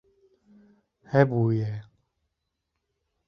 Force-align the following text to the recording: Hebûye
Hebûye 1.11 1.71